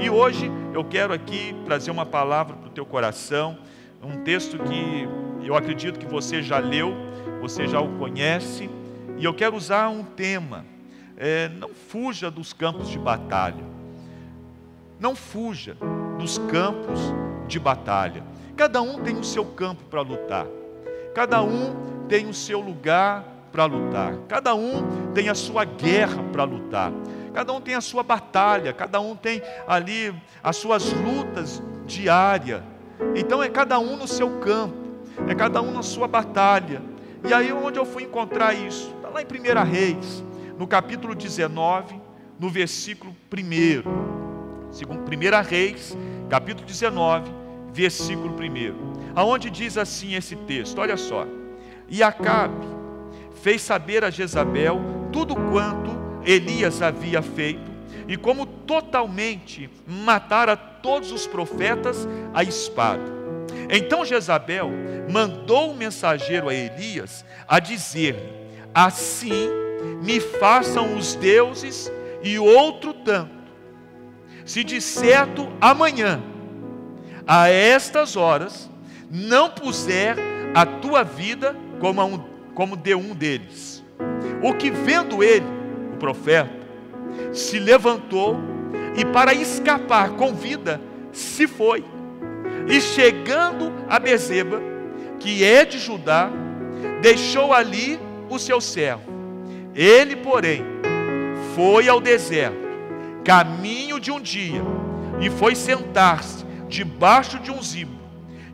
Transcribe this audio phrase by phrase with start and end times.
[0.00, 3.58] E hoje eu quero aqui trazer uma palavra para o teu coração,
[4.02, 5.08] um texto que
[5.46, 6.94] eu acredito que você já leu,
[7.40, 8.68] você já o conhece,
[9.16, 10.64] e eu quero usar um tema.
[11.16, 13.64] É, não fuja dos campos de batalha.
[14.98, 15.76] Não fuja
[16.18, 17.00] dos campos
[17.46, 18.22] de batalha.
[18.56, 20.46] Cada um tem o seu campo para lutar.
[21.14, 24.16] Cada um tem o seu lugar para lutar.
[24.28, 26.92] Cada um tem a sua guerra para lutar.
[27.34, 32.62] Cada um tem a sua batalha, cada um tem ali as suas lutas diárias.
[33.16, 34.76] Então é cada um no seu campo,
[35.26, 36.80] é cada um na sua batalha.
[37.28, 38.94] E aí onde eu fui encontrar isso?
[38.96, 40.24] Está lá em 1 Reis,
[40.56, 42.00] no capítulo 19,
[42.38, 44.72] no versículo 1.
[44.72, 45.98] Segundo 1 Reis,
[46.30, 47.32] capítulo 19,
[47.72, 49.12] versículo 1.
[49.16, 51.26] Aonde diz assim esse texto, olha só.
[51.88, 52.64] E Acabe
[53.42, 54.80] fez saber a Jezabel
[55.12, 57.72] tudo quanto Elias havia feito,
[58.06, 63.02] e como totalmente matara todos os profetas a espada.
[63.70, 64.70] Então Jezabel
[65.10, 68.32] mandou um mensageiro a Elias a dizer-lhe:
[68.74, 69.48] Assim
[70.02, 71.90] me façam os deuses
[72.22, 73.30] e outro tanto,
[74.44, 76.22] se de certo amanhã,
[77.26, 78.70] a estas horas,
[79.10, 80.16] não puser
[80.54, 82.18] a tua vida como, um,
[82.54, 83.82] como de um deles.
[84.42, 85.46] O que vendo ele,
[85.94, 86.50] o profeta,
[87.32, 88.38] se levantou
[88.96, 90.80] e, para escapar com vida,
[91.12, 91.84] se foi.
[92.68, 94.60] E chegando a Bezeba,
[95.18, 96.30] que é de Judá,
[97.00, 99.12] deixou ali o seu servo.
[99.74, 100.62] Ele, porém,
[101.54, 102.56] foi ao deserto,
[103.24, 104.62] caminho de um dia,
[105.20, 107.98] e foi sentar-se debaixo de um zimbro,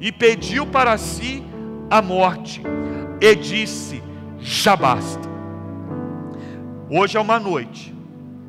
[0.00, 1.42] e pediu para si
[1.91, 2.62] a morte,
[3.20, 4.02] e disse:
[4.38, 5.28] Já basta.
[6.92, 7.94] Hoje é uma noite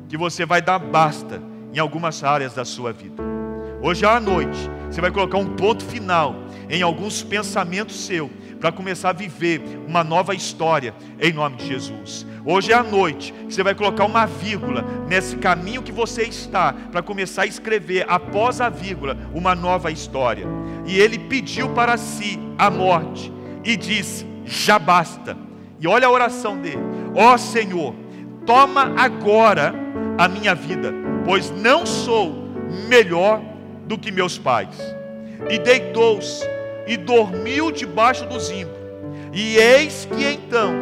[0.08, 1.40] que você vai dar basta
[1.72, 3.22] em algumas áreas da sua vida.
[3.80, 6.34] Hoje é uma noite, você vai colocar um ponto final
[6.68, 12.26] em alguns pensamentos seus para começar a viver uma nova história em nome de Jesus.
[12.44, 16.72] Hoje é a noite que você vai colocar uma vírgula nesse caminho que você está
[16.72, 20.48] para começar a escrever após a vírgula uma nova história.
[20.84, 23.32] E ele pediu para si a morte
[23.62, 25.36] e disse: Já basta.
[25.78, 26.82] E olha a oração dele:
[27.14, 28.01] Ó oh, Senhor,
[28.46, 29.74] toma agora
[30.18, 30.92] a minha vida,
[31.24, 32.32] pois não sou
[32.88, 33.40] melhor
[33.86, 34.76] do que meus pais.
[35.50, 36.46] E deitou-se
[36.86, 38.74] e dormiu debaixo do zimbro.
[39.32, 40.72] E eis que então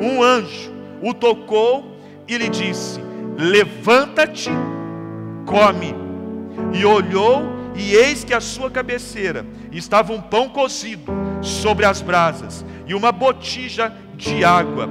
[0.00, 0.72] um anjo
[1.02, 3.00] o tocou e lhe disse:
[3.36, 4.50] Levanta-te,
[5.46, 5.94] come.
[6.72, 7.42] E olhou,
[7.74, 13.12] e eis que a sua cabeceira estava um pão cozido sobre as brasas e uma
[13.12, 14.88] botija de água.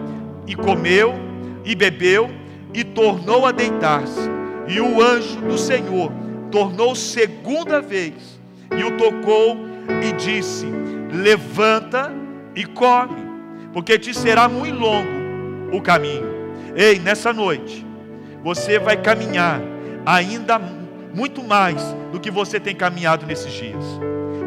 [0.47, 1.28] E comeu
[1.63, 2.29] e bebeu
[2.73, 4.29] e tornou a deitar-se.
[4.67, 6.11] E o anjo do Senhor
[6.51, 8.39] tornou segunda vez
[8.77, 9.57] e o tocou
[10.03, 10.65] e disse:
[11.11, 12.13] Levanta
[12.55, 13.21] e come,
[13.73, 15.07] porque te será muito longo
[15.71, 16.27] o caminho.
[16.75, 17.85] Ei, nessa noite,
[18.43, 19.61] você vai caminhar
[20.05, 20.59] ainda
[21.13, 21.81] muito mais
[22.11, 23.83] do que você tem caminhado nesses dias.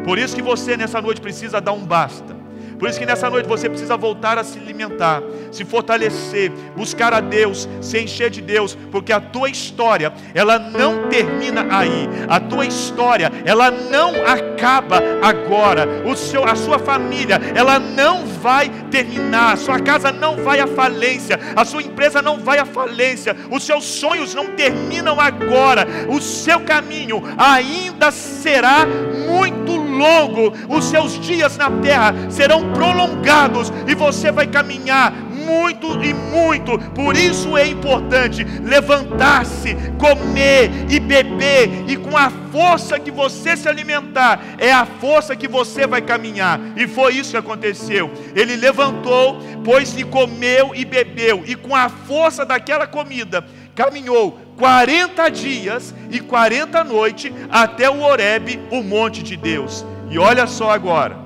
[0.05, 2.42] Por isso que você nessa noite precisa dar um basta
[2.77, 7.19] por isso que nessa noite você precisa voltar a se alimentar, se fortalecer, buscar a
[7.19, 12.09] Deus, se encher de Deus, porque a tua história, ela não termina aí.
[12.27, 15.87] A tua história, ela não acaba agora.
[16.05, 19.53] O seu, a sua família, ela não vai terminar.
[19.53, 21.39] A sua casa não vai à falência.
[21.55, 23.35] A sua empresa não vai à falência.
[23.49, 25.87] Os seus sonhos não terminam agora.
[26.09, 30.53] O seu caminho ainda será muito longo.
[30.67, 36.79] Os seus dias na terra serão prolongados e você vai caminhar muito e muito.
[36.91, 43.67] Por isso é importante levantar-se, comer e beber, e com a força que você se
[43.67, 46.59] alimentar, é a força que você vai caminhar.
[46.75, 48.11] E foi isso que aconteceu.
[48.35, 55.29] Ele levantou, pois e comeu e bebeu, e com a força daquela comida, caminhou 40
[55.29, 59.85] dias e 40 noites até o Horebe, o monte de Deus.
[60.09, 61.17] E olha só agora.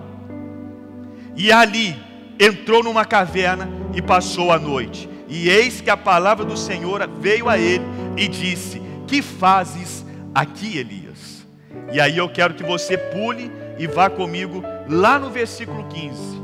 [1.36, 1.96] E ali
[2.40, 5.08] entrou numa caverna e passou a noite.
[5.28, 7.86] E eis que a palavra do Senhor veio a ele
[8.18, 10.04] e disse: Que fazes
[10.34, 11.46] aqui, Elias?
[11.94, 16.42] E aí eu quero que você pule e vá comigo lá no versículo 15.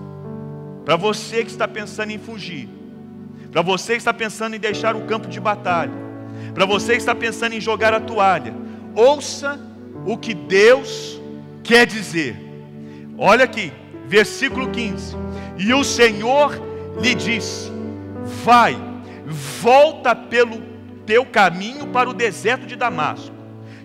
[0.86, 2.70] Para você que está pensando em fugir,
[3.52, 6.03] para você que está pensando em deixar o campo de batalha,
[6.54, 8.54] para você que está pensando em jogar a toalha,
[8.96, 9.60] ouça
[10.06, 11.20] o que Deus
[11.64, 12.38] quer dizer.
[13.18, 13.72] Olha aqui,
[14.08, 15.16] versículo 15.
[15.58, 16.62] E o Senhor
[17.02, 17.72] lhe disse:
[18.44, 18.78] Vai,
[19.62, 20.62] volta pelo
[21.06, 23.34] teu caminho para o deserto de Damasco.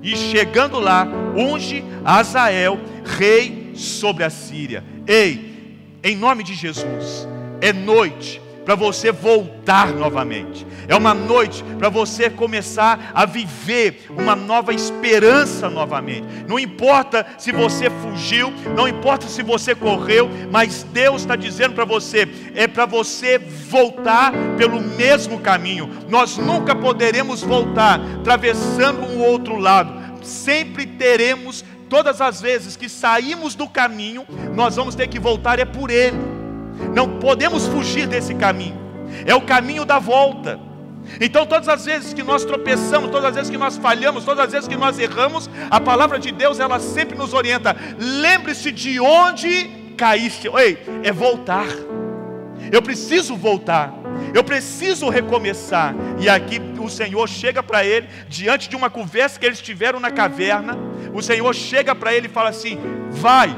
[0.02, 1.06] E chegando lá,
[1.36, 4.84] unge Azael, rei sobre a Síria.
[5.06, 7.26] Ei, em nome de Jesus,
[7.60, 10.66] é noite para você voltar novamente.
[10.86, 16.44] É uma noite para você começar a viver uma nova esperança novamente.
[16.46, 21.86] Não importa se você fugiu, não importa se você correu, mas Deus está dizendo para
[21.86, 25.88] você: é para você voltar pelo mesmo caminho.
[26.06, 29.94] Nós nunca poderemos voltar atravessando um outro lado.
[30.22, 35.64] Sempre teremos, todas as vezes que saímos do caminho, nós vamos ter que voltar é
[35.64, 36.37] por ele.
[36.94, 38.78] Não podemos fugir desse caminho.
[39.26, 40.60] É o caminho da volta.
[41.20, 44.52] Então, todas as vezes que nós tropeçamos, todas as vezes que nós falhamos, todas as
[44.52, 47.74] vezes que nós erramos, a palavra de Deus, ela sempre nos orienta.
[47.98, 50.48] Lembre-se de onde caíste.
[50.48, 51.66] Ei, é voltar.
[52.70, 53.94] Eu preciso voltar.
[54.34, 55.94] Eu preciso recomeçar.
[56.20, 60.10] E aqui o Senhor chega para ele, diante de uma conversa que eles tiveram na
[60.10, 60.76] caverna.
[61.14, 62.78] O Senhor chega para ele e fala assim:
[63.10, 63.56] Vai,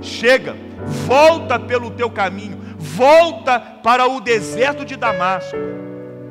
[0.00, 5.56] chega volta pelo teu caminho, volta para o deserto de Damasco.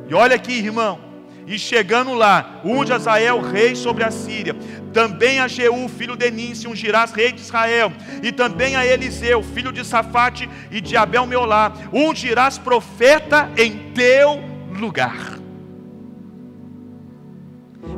[0.08, 1.00] E olha aqui, irmão,
[1.46, 4.56] e chegando lá, unge Azael rei sobre a Síria,
[4.94, 7.92] também a Jeú, filho de Níncia, ungirás rei de Israel,
[8.22, 14.40] e também a Eliseu, filho de Safate e de Abel Meolá, ungirás profeta em teu
[14.78, 15.40] lugar.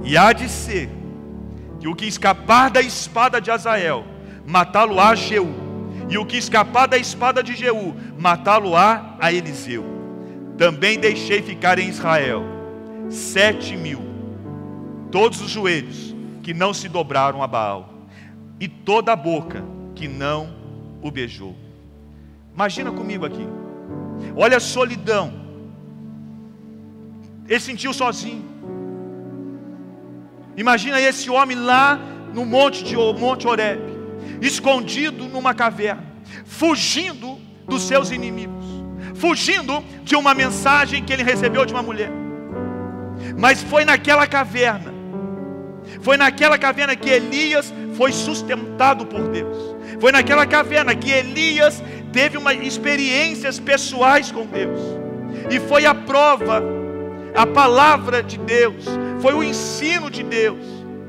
[0.04, 0.90] E há de ser
[1.80, 4.06] que o que escapar da espada de Azael,
[4.46, 5.54] matá-lo-á Jeú,
[6.12, 9.86] e o que escapar da espada de Jeú, matá-lo-á a Eliseu.
[10.58, 12.44] Também deixei ficar em Israel
[13.10, 14.02] sete mil,
[15.10, 16.14] todos os joelhos
[16.44, 17.90] que não se dobraram a Baal,
[18.60, 19.64] e toda a boca
[19.96, 20.54] que não
[21.02, 21.56] o beijou.
[22.54, 23.48] Imagina comigo aqui,
[24.36, 25.32] olha a solidão,
[27.48, 28.44] ele sentiu sozinho.
[30.58, 31.98] Imagina esse homem lá
[32.34, 34.01] no monte de Monte Horebe
[34.42, 36.04] escondido numa caverna,
[36.46, 37.38] fugindo
[37.68, 38.66] dos seus inimigos,
[39.16, 42.12] fugindo de uma mensagem que ele recebeu de uma mulher.
[43.38, 44.94] Mas foi naquela caverna,
[46.02, 49.76] foi naquela caverna que Elias foi sustentado por Deus.
[50.00, 54.80] Foi naquela caverna que Elias teve uma experiências pessoais com Deus.
[55.50, 56.64] E foi a prova,
[57.36, 58.86] a palavra de Deus,
[59.22, 60.66] foi o ensino de Deus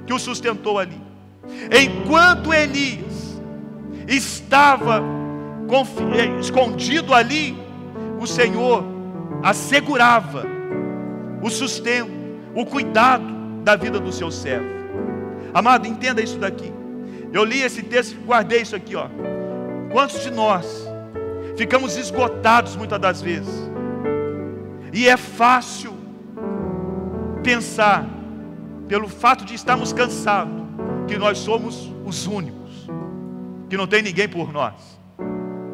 [0.06, 1.00] que o sustentou ali.
[1.70, 3.11] Enquanto Elias
[4.06, 5.02] estava
[6.40, 7.56] escondido ali,
[8.20, 8.84] o Senhor
[9.42, 10.44] assegurava
[11.42, 12.10] o sustento,
[12.54, 13.24] o cuidado
[13.64, 14.66] da vida do seu servo.
[15.54, 16.72] Amado, entenda isso daqui.
[17.32, 19.06] Eu li esse texto e guardei isso aqui, ó.
[19.90, 20.66] Quantos de nós
[21.56, 23.70] ficamos esgotados muitas das vezes?
[24.92, 25.92] E é fácil
[27.42, 28.06] pensar,
[28.86, 30.62] pelo fato de estarmos cansados,
[31.08, 32.61] que nós somos os únicos
[33.72, 34.74] que não tem ninguém por nós,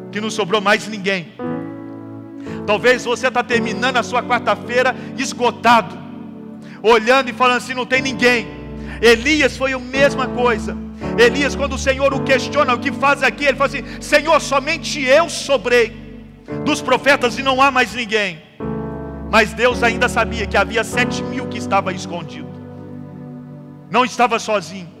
[0.09, 1.33] que não sobrou mais ninguém.
[2.65, 5.97] Talvez você está terminando a sua quarta-feira esgotado,
[6.81, 8.47] olhando e falando assim: não tem ninguém.
[9.01, 10.77] Elias foi a mesma coisa.
[11.17, 13.43] Elias, quando o Senhor o questiona, o que faz aqui?
[13.43, 15.91] Ele fala assim: Senhor, somente eu sobrei
[16.63, 18.41] dos profetas e não há mais ninguém.
[19.29, 22.47] Mas Deus ainda sabia que havia sete mil que estava escondido,
[23.91, 24.98] não estava sozinho.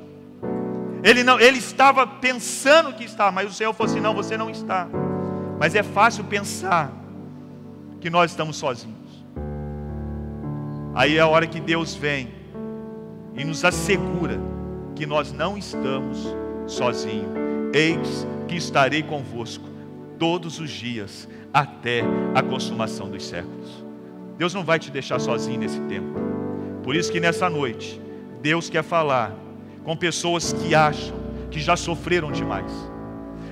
[1.03, 4.49] Ele, não, ele estava pensando que estava, mas o Senhor falou assim: não, você não
[4.49, 4.87] está.
[5.59, 6.91] Mas é fácil pensar
[7.99, 8.97] que nós estamos sozinhos.
[10.93, 12.29] Aí é a hora que Deus vem
[13.35, 14.39] e nos assegura
[14.95, 16.35] que nós não estamos
[16.67, 17.29] sozinhos.
[17.73, 19.65] Eis que estarei convosco
[20.17, 22.03] todos os dias até
[22.35, 23.85] a consumação dos séculos.
[24.37, 26.19] Deus não vai te deixar sozinho nesse tempo.
[26.83, 28.01] Por isso que nessa noite,
[28.41, 29.35] Deus quer falar
[29.89, 31.15] com pessoas que acham
[31.49, 32.71] que já sofreram demais.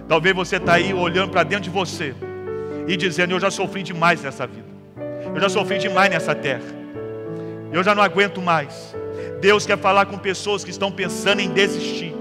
[0.08, 2.14] Talvez você está aí olhando para dentro de você
[2.88, 4.68] e dizendo: Eu já sofri demais nessa vida,
[5.34, 6.62] eu já sofri demais nessa terra,
[7.74, 8.96] eu já não aguento mais.
[9.42, 12.14] Deus quer falar com pessoas que estão pensando em desistir.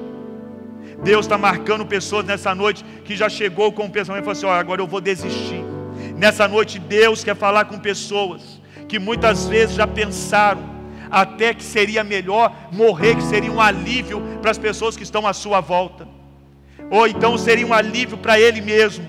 [1.05, 4.61] Deus está marcando pessoas nessa noite que já chegou com o pensamento e falou assim:
[4.61, 5.63] agora eu vou desistir.
[6.17, 10.76] Nessa noite, Deus quer falar com pessoas que muitas vezes já pensaram
[11.11, 15.33] até que seria melhor morrer, que seria um alívio para as pessoas que estão à
[15.33, 16.09] sua volta,
[16.91, 19.07] ou então seria um alívio para ele mesmo.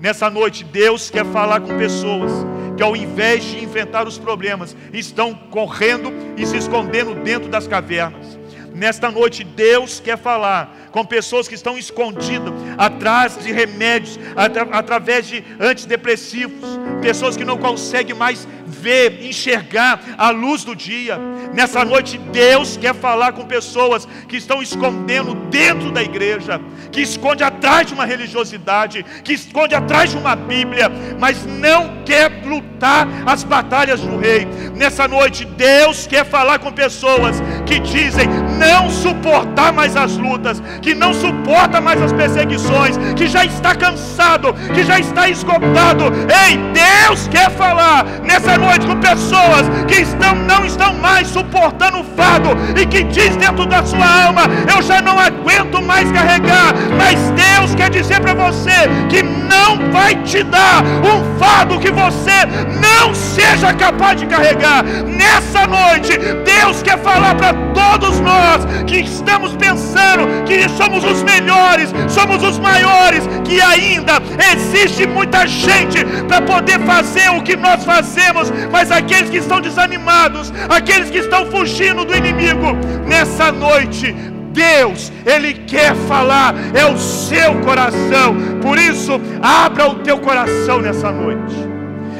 [0.00, 2.32] Nessa noite, Deus quer falar com pessoas
[2.76, 8.38] que, ao invés de enfrentar os problemas, estão correndo e se escondendo dentro das cavernas.
[8.74, 15.26] Nesta noite, Deus quer falar com pessoas que estão escondidas atrás de remédios, atra através
[15.26, 21.18] de antidepressivos, pessoas que não conseguem mais ver, enxergar a luz do dia.
[21.52, 26.60] Nessa noite, Deus quer falar com pessoas que estão escondendo dentro da igreja,
[26.90, 32.42] que esconde atrás de uma religiosidade, que esconde atrás de uma Bíblia, mas não quer
[32.44, 34.46] lutar as batalhas do rei.
[34.74, 38.26] Nessa noite, Deus quer falar com pessoas que dizem
[38.58, 44.54] não suportar mais as lutas, que não suporta mais as perseguições, que já está cansado,
[44.74, 46.04] que já está esgotado.
[46.46, 52.04] Ei, Deus quer falar nessa noite com pessoas que estão, não estão mais suportando o
[52.04, 56.74] fardo e que diz dentro da sua alma: Eu já não aguento mais carregar.
[56.96, 62.46] Mas Deus quer dizer para você que não vai te dar um fardo que você
[62.80, 64.84] não seja capaz de carregar.
[64.84, 71.92] Nessa noite, Deus quer falar para todos nós que estamos pensando que somos os melhores,
[72.08, 74.14] somos os maiores, que ainda
[74.52, 80.52] existe muita gente para poder fazer o que nós fazemos, mas aqueles que estão desanimados,
[80.68, 82.76] aqueles que estão fugindo do inimigo,
[83.06, 84.14] nessa noite,
[84.52, 88.36] Deus, Ele quer falar, é o seu coração.
[88.60, 91.54] Por isso, abra o teu coração nessa noite.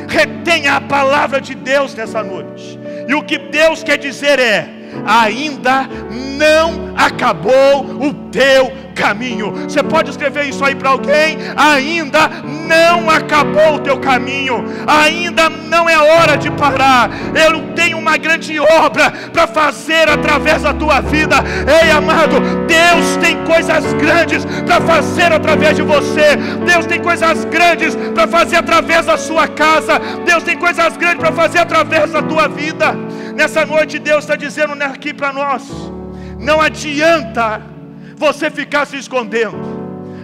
[0.09, 2.79] Retenha a palavra de Deus nessa noite.
[3.09, 4.69] E o que Deus quer dizer é:
[5.07, 5.89] ainda
[6.37, 9.53] não acabou o teu caminho.
[9.53, 11.39] Você pode escrever isso aí para alguém?
[11.57, 17.11] Ainda não acabou o teu caminho, ainda não é hora de parar.
[17.35, 21.37] Eu tenho uma grande obra para fazer através da tua vida.
[21.83, 26.37] Ei, amado, Deus tem coisas grandes para fazer através de você.
[26.67, 29.99] Deus tem coisas grandes para fazer através da sua casa.
[30.27, 32.95] Deus tem coisas grandes para fazer através da tua vida.
[33.35, 35.63] Nessa noite, Deus está dizendo aqui para nós:
[36.39, 37.63] não adianta
[38.21, 39.57] você ficar se escondendo,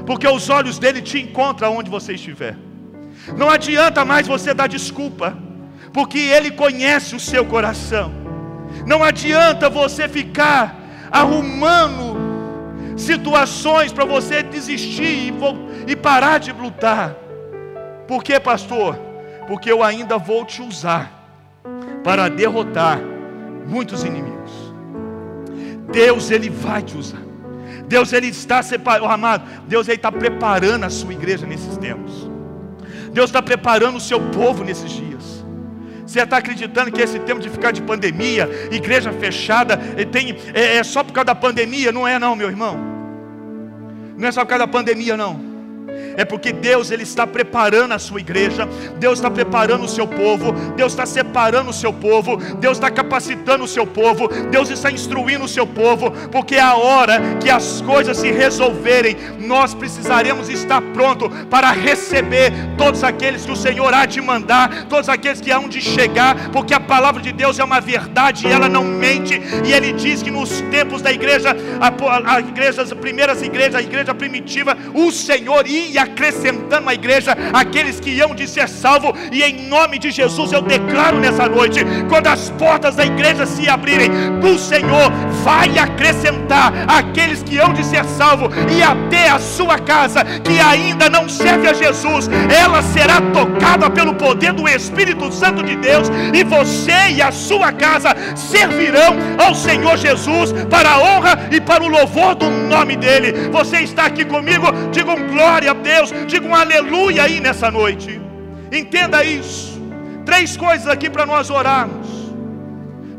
[0.06, 2.54] porque os olhos dele te encontram onde você estiver.
[3.36, 5.36] Não adianta mais você dar desculpa,
[5.92, 8.12] porque ele conhece o seu coração.
[8.86, 10.76] Não adianta você ficar
[11.10, 12.16] arrumando
[12.96, 15.34] situações para você desistir e,
[15.92, 17.16] e parar de lutar.
[18.06, 18.96] Por quê, pastor?
[19.48, 21.12] Porque eu ainda vou te usar
[22.04, 23.00] para derrotar
[23.66, 24.52] muitos inimigos.
[25.90, 27.26] Deus, Ele vai te usar.
[27.88, 32.28] Deus ele está separando, oh, amado, Deus está preparando a sua igreja nesses tempos.
[33.12, 35.44] Deus está preparando o seu povo nesses dias.
[36.04, 39.76] Você está acreditando que esse tempo de ficar de pandemia, igreja fechada,
[40.10, 41.90] tem, é, é só por causa da pandemia?
[41.92, 42.76] Não é não, meu irmão.
[44.16, 45.45] Não é só por causa da pandemia, não
[46.16, 48.68] é porque Deus ele está preparando a sua igreja,
[48.98, 53.64] Deus está preparando o seu povo, Deus está separando o seu povo, Deus está capacitando
[53.64, 57.80] o seu povo, Deus está instruindo o seu povo, porque é a hora que as
[57.82, 64.06] coisas se resolverem, nós precisaremos estar pronto para receber todos aqueles que o Senhor há
[64.06, 67.80] de mandar, todos aqueles que hão de chegar, porque a palavra de Deus é uma
[67.80, 72.40] verdade e ela não mente, e ele diz que nos tempos da igreja, a, a
[72.40, 78.10] igreja, as primeiras igrejas, a igreja primitiva, o Senhor ia acrescentando à igreja aqueles que
[78.10, 82.50] iam de ser salvo, e em nome de Jesus eu declaro nessa noite: quando as
[82.50, 84.10] portas da igreja se abrirem,
[84.42, 85.10] o Senhor
[85.44, 91.08] vai acrescentar aqueles que hão de ser salvo, e até a sua casa que ainda
[91.10, 96.42] não serve a Jesus, ela será tocada pelo poder do Espírito Santo de Deus, e
[96.44, 101.88] você e a sua casa servirão ao Senhor Jesus para a honra e para o
[101.88, 103.50] louvor do nome dEle.
[103.50, 104.66] Você está aqui comigo?
[104.92, 105.95] Diga um glória a Deus.
[105.96, 106.12] Deus.
[106.26, 108.20] Diga um aleluia aí nessa noite.
[108.70, 109.80] Entenda isso.
[110.24, 112.06] Três coisas aqui para nós orarmos.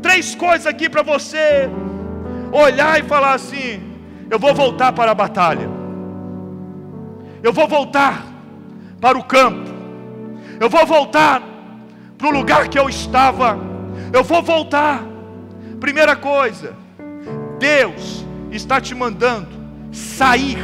[0.00, 1.68] Três coisas aqui para você
[2.52, 3.82] olhar e falar assim:
[4.30, 5.68] eu vou voltar para a batalha.
[7.42, 8.24] Eu vou voltar
[9.00, 9.70] para o campo.
[10.60, 11.42] Eu vou voltar
[12.16, 13.58] para o lugar que eu estava.
[14.12, 15.02] Eu vou voltar.
[15.80, 16.74] Primeira coisa,
[17.58, 19.48] Deus está te mandando
[19.92, 20.58] sair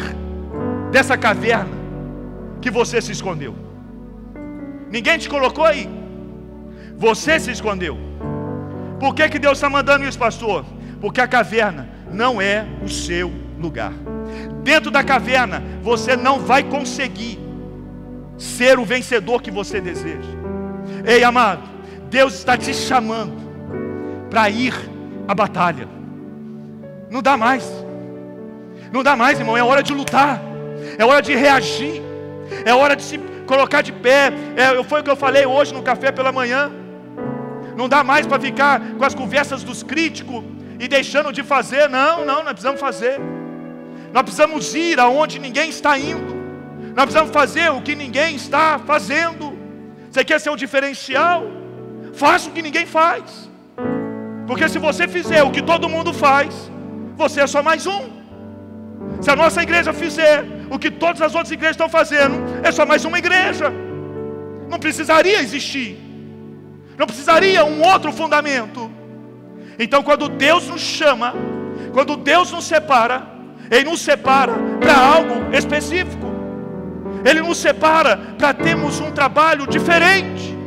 [0.90, 1.83] dessa caverna
[2.64, 3.54] que você se escondeu.
[4.90, 5.86] Ninguém te colocou aí.
[6.96, 7.94] Você se escondeu.
[8.98, 10.64] Por que, que Deus está mandando isso, pastor?
[10.98, 13.30] Porque a caverna não é o seu
[13.60, 13.92] lugar.
[14.62, 17.38] Dentro da caverna, você não vai conseguir
[18.38, 20.32] ser o vencedor que você deseja.
[21.04, 21.68] Ei, amado,
[22.08, 23.36] Deus está te chamando
[24.30, 24.72] para ir
[25.28, 25.86] à batalha.
[27.10, 27.70] Não dá mais.
[28.90, 29.54] Não dá mais, irmão.
[29.54, 30.40] É hora de lutar.
[30.96, 32.03] É hora de reagir.
[32.64, 34.32] É hora de se colocar de pé.
[34.56, 36.70] É, foi o que eu falei hoje no café pela manhã.
[37.76, 40.42] Não dá mais para ficar com as conversas dos críticos.
[40.78, 41.88] e deixando de fazer.
[41.88, 43.20] Não, não, nós precisamos fazer.
[44.12, 46.34] Nós precisamos ir aonde ninguém está indo.
[46.94, 49.56] Nós precisamos fazer o que ninguém está fazendo.
[50.10, 51.44] Você quer ser um diferencial?
[52.12, 53.50] Faça o que ninguém faz.
[54.46, 56.70] Porque se você fizer o que todo mundo faz,
[57.16, 58.02] você é só mais um.
[59.20, 62.84] Se a nossa igreja fizer o que todas as outras igrejas estão fazendo, é só
[62.84, 63.72] mais uma igreja.
[64.68, 65.96] Não precisaria existir.
[66.98, 68.90] Não precisaria um outro fundamento.
[69.78, 71.32] Então, quando Deus nos chama,
[71.92, 73.22] quando Deus nos separa,
[73.70, 76.26] Ele nos separa para algo específico.
[77.24, 80.58] Ele nos separa para termos um trabalho diferente.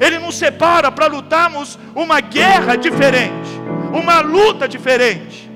[0.00, 3.50] Ele nos separa para lutarmos uma guerra diferente,
[3.92, 5.50] uma luta diferente.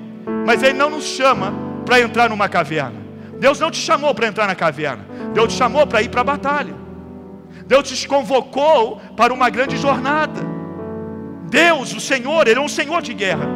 [0.45, 1.51] Mas Ele não nos chama
[1.87, 2.98] para entrar numa caverna.
[3.39, 5.05] Deus não te chamou para entrar na caverna.
[5.33, 6.75] Deus te chamou para ir para a batalha.
[7.65, 10.41] Deus te convocou para uma grande jornada.
[11.49, 13.47] Deus, o Senhor, Ele é um Senhor de guerra.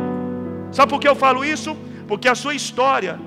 [0.72, 1.76] Sabe por que eu falo isso?
[2.08, 3.20] Porque a sua história,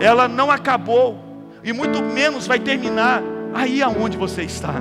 [0.00, 1.18] ela não acabou,
[1.62, 4.74] e muito menos vai terminar aí aonde você está.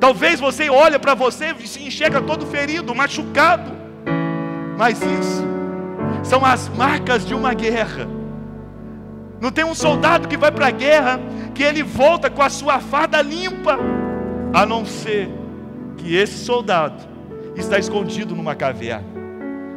[0.00, 3.72] Talvez você olhe para você e se enxerga todo ferido, machucado.
[4.76, 5.44] Mas isso
[6.22, 8.08] são as marcas de uma guerra.
[9.40, 11.20] Não tem um soldado que vai para a guerra
[11.54, 13.78] que ele volta com a sua farda limpa,
[14.52, 15.28] a não ser
[15.96, 17.02] que esse soldado
[17.56, 19.06] está escondido numa caverna.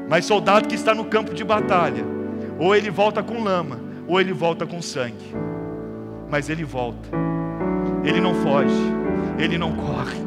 [0.10, 2.04] Mas soldado que está no campo de batalha,
[2.58, 5.36] ou ele volta com lama, ou ele volta com sangue.
[6.30, 7.10] Mas ele volta.
[8.04, 8.74] Ele não foge,
[9.38, 10.18] ele não corre.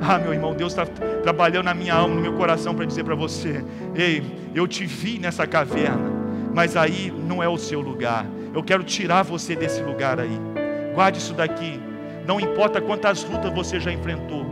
[0.00, 0.86] Ah, meu irmão, Deus está
[1.22, 3.62] trabalhando na minha alma, no meu coração, para dizer para você:
[3.94, 4.22] Ei,
[4.54, 6.10] eu te vi nessa caverna,
[6.54, 8.24] mas aí não é o seu lugar.
[8.54, 10.38] Eu quero tirar você desse lugar aí.
[10.94, 11.80] Guarde isso daqui.
[12.26, 14.44] Não importa quantas lutas você já enfrentou,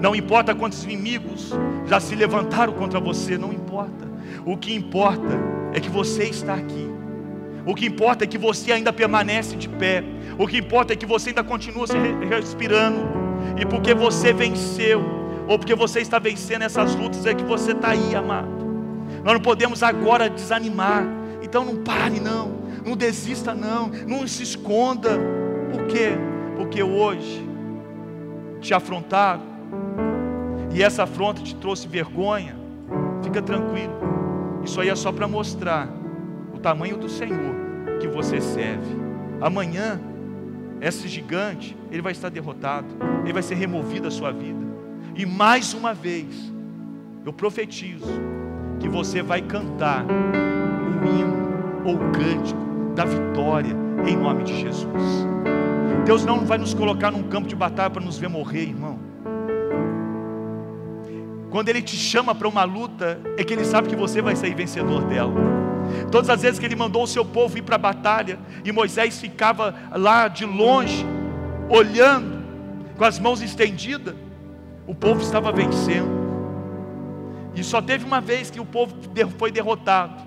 [0.00, 1.52] não importa quantos inimigos
[1.86, 4.06] já se levantaram contra você, não importa.
[4.44, 5.38] O que importa
[5.74, 6.88] é que você está aqui.
[7.66, 10.02] O que importa é que você ainda permanece de pé.
[10.38, 11.96] O que importa é que você ainda continua se
[12.28, 13.00] respirando.
[13.60, 15.02] E porque você venceu,
[15.48, 18.48] ou porque você está vencendo essas lutas, é que você está aí, amado.
[19.24, 21.04] Nós não podemos agora desanimar.
[21.42, 22.57] Então não pare, não.
[22.88, 23.88] Não desista, não.
[24.06, 25.10] Não se esconda.
[25.70, 26.12] Por quê?
[26.56, 27.46] Porque hoje
[28.62, 29.42] te afrontaram.
[30.72, 32.56] E essa afronta te trouxe vergonha.
[33.22, 33.92] Fica tranquilo.
[34.64, 35.86] Isso aí é só para mostrar
[36.54, 37.54] o tamanho do Senhor
[38.00, 38.96] que você serve.
[39.38, 40.00] Amanhã,
[40.80, 42.86] esse gigante, ele vai estar derrotado,
[43.22, 44.66] ele vai ser removido da sua vida.
[45.14, 46.50] E mais uma vez,
[47.24, 48.08] eu profetizo
[48.80, 52.67] que você vai cantar o hino ou o cântico
[52.98, 53.76] da vitória
[54.08, 55.24] em nome de Jesus.
[56.04, 58.98] Deus não vai nos colocar num campo de batalha para nos ver morrer, irmão.
[61.48, 64.52] Quando Ele te chama para uma luta, é que Ele sabe que você vai sair
[64.52, 65.32] vencedor dela.
[66.10, 69.20] Todas as vezes que Ele mandou o seu povo ir para a batalha, e Moisés
[69.20, 71.06] ficava lá de longe,
[71.68, 72.42] olhando,
[72.96, 74.16] com as mãos estendidas,
[74.88, 76.10] o povo estava vencendo.
[77.54, 78.92] E só teve uma vez que o povo
[79.38, 80.20] foi derrotado,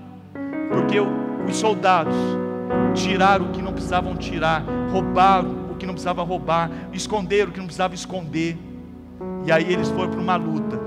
[0.72, 2.16] porque os soldados
[2.94, 7.60] tiraram o que não precisavam tirar, roubaram o que não precisava roubar, esconderam o que
[7.60, 8.58] não precisava esconder.
[9.46, 10.80] E aí eles foram para uma luta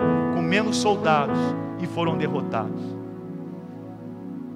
[0.54, 1.38] menos soldados
[1.80, 2.80] e foram derrotados.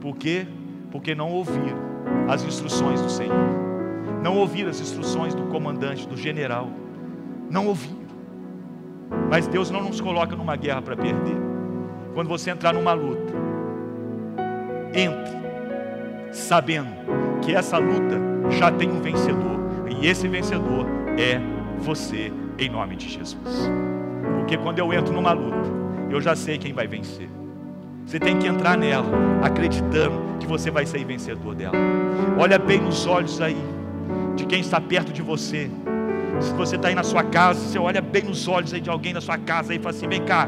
[0.00, 0.46] Por quê?
[0.92, 1.76] Porque não ouviram
[2.28, 3.34] as instruções do Senhor,
[4.22, 6.68] não ouviram as instruções do comandante, do general,
[7.50, 7.98] não ouviram.
[9.28, 11.36] Mas Deus não nos coloca numa guerra para perder.
[12.14, 13.32] Quando você entrar numa luta,
[14.94, 15.38] entre
[16.30, 16.90] sabendo
[17.48, 19.58] que essa luta já tem um vencedor,
[19.88, 21.40] e esse vencedor é
[21.78, 23.70] você, em nome de Jesus.
[24.36, 25.66] Porque quando eu entro numa luta,
[26.10, 27.26] eu já sei quem vai vencer.
[28.04, 29.08] Você tem que entrar nela,
[29.42, 31.72] acreditando que você vai sair vencedor dela.
[32.38, 33.56] Olha bem nos olhos aí,
[34.36, 35.70] de quem está perto de você.
[36.42, 39.14] Se você está aí na sua casa, você olha bem nos olhos aí de alguém
[39.14, 40.46] na sua casa e fala assim: vem cá,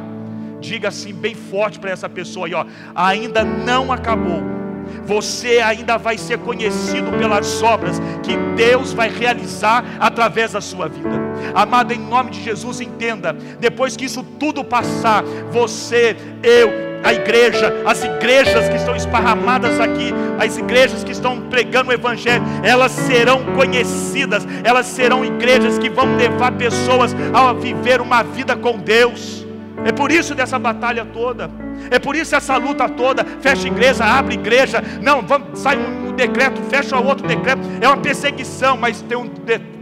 [0.61, 4.60] diga assim bem forte para essa pessoa aí, ó, ainda não acabou
[5.05, 11.11] você ainda vai ser conhecido pelas obras que Deus vai realizar através da sua vida.
[11.55, 16.71] Amado, em nome de Jesus, entenda: depois que isso tudo passar, você, eu,
[17.03, 22.45] a igreja, as igrejas que estão esparramadas aqui, as igrejas que estão pregando o Evangelho,
[22.63, 28.79] elas serão conhecidas, elas serão igrejas que vão levar pessoas a viver uma vida com
[28.79, 29.50] Deus.
[29.85, 31.51] É por isso dessa batalha toda.
[31.91, 33.25] É por isso essa luta toda.
[33.41, 34.83] Fecha igreja, abre igreja.
[35.03, 37.63] Não, vamos, sai um, um decreto, fecha outro decreto.
[37.81, 39.29] É uma perseguição, mas tem, um,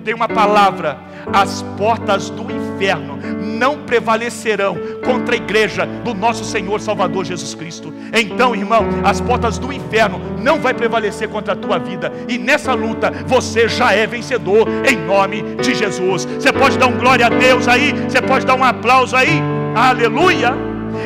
[0.05, 0.99] tem uma palavra.
[1.33, 3.19] As portas do inferno
[3.59, 7.93] não prevalecerão contra a igreja do nosso Senhor Salvador Jesus Cristo.
[8.13, 12.13] Então, irmão, as portas do inferno não vai prevalecer contra a tua vida.
[12.29, 16.25] E nessa luta você já é vencedor em nome de Jesus.
[16.25, 19.58] Você pode dar um glória a Deus aí, você pode dar um aplauso aí.
[19.79, 20.57] Aleluia!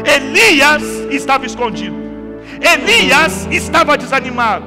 [0.02, 1.94] Elias estava escondido.
[2.58, 4.64] Elias estava desanimado,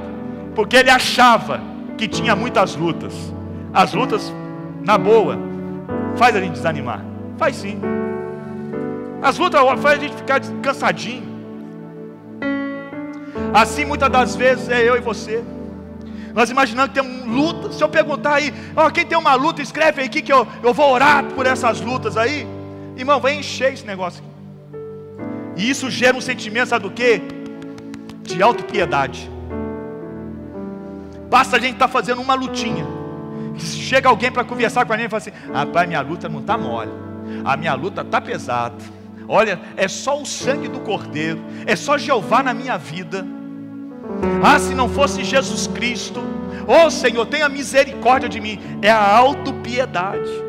[0.54, 1.60] porque ele achava
[1.98, 3.14] que tinha muitas lutas.
[3.74, 4.32] As lutas,
[4.84, 5.40] na boa,
[6.18, 7.04] faz a gente desanimar.
[7.36, 7.82] Faz sim.
[9.24, 11.24] As lutas faz a gente ficar cansadinho.
[13.56, 15.44] Assim muitas das vezes é eu e você.
[16.32, 17.72] Nós imaginamos que tem luta.
[17.72, 20.92] Se eu perguntar aí, ó, quem tem uma luta, escreve aí que eu, eu vou
[20.94, 22.55] orar por essas lutas aí.
[22.96, 24.36] Irmão, vai encher esse negócio aqui.
[25.58, 27.22] E isso gera um sentimento, sabe do quê?
[28.24, 29.30] De autopiedade.
[31.30, 32.86] Basta a gente estar tá fazendo uma lutinha.
[33.58, 36.58] Chega alguém para conversar com a gente e fala assim: Rapaz, minha luta não está
[36.58, 36.92] mole.
[37.44, 38.76] A minha luta está pesada.
[39.28, 41.40] Olha, é só o sangue do Cordeiro.
[41.66, 43.26] É só Jeová na minha vida.
[44.44, 46.22] Ah, se não fosse Jesus Cristo.
[46.68, 48.60] Oh Senhor, tenha misericórdia de mim.
[48.82, 50.45] É a autopiedade.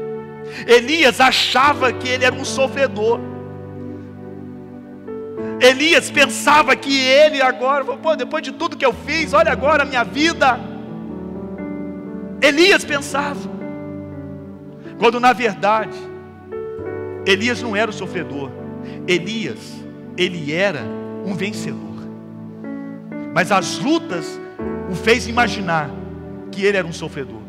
[0.66, 3.20] Elias achava que ele era um sofredor.
[5.60, 9.86] Elias pensava que ele agora, pô, depois de tudo que eu fiz, olha agora a
[9.86, 10.58] minha vida.
[12.40, 13.50] Elias pensava,
[14.98, 15.96] quando na verdade,
[17.24, 18.50] Elias não era o sofredor,
[19.08, 19.74] Elias,
[20.16, 20.82] ele era
[21.24, 21.96] um vencedor.
[23.34, 24.38] Mas as lutas
[24.90, 25.90] o fez imaginar
[26.52, 27.45] que ele era um sofredor.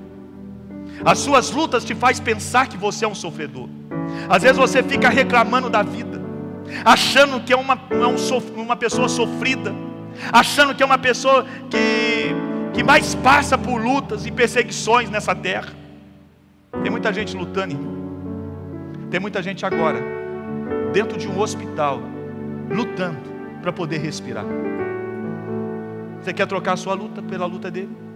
[1.06, 3.70] As suas lutas te faz pensar que você é um sofredor.
[4.30, 6.18] Às vezes você fica reclamando da vida
[6.84, 9.74] achando que é uma, é uma pessoa sofrida,
[10.32, 12.34] achando que é uma pessoa que,
[12.74, 15.70] que mais passa por lutas e perseguições nessa terra.
[16.82, 17.98] Tem muita gente lutando, irmão.
[19.10, 20.02] Tem muita gente agora,
[20.92, 22.02] dentro de um hospital,
[22.70, 23.18] lutando
[23.62, 24.46] para poder respirar.
[26.22, 28.07] Você quer trocar a sua luta pela luta dele?